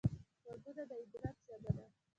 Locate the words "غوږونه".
0.43-0.83